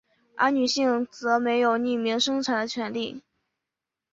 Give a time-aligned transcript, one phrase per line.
[0.35, 3.21] 而女性则没有匿名生产的权力。